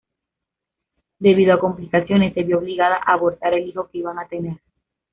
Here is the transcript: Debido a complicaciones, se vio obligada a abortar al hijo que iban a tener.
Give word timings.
Debido 1.19 1.53
a 1.53 1.59
complicaciones, 1.59 2.33
se 2.33 2.41
vio 2.41 2.57
obligada 2.57 2.95
a 2.95 3.13
abortar 3.13 3.53
al 3.53 3.59
hijo 3.67 3.87
que 3.91 3.99
iban 3.99 4.17
a 4.17 4.27
tener. 4.27 4.59